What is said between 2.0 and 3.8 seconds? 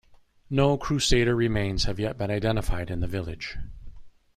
been identified in the village.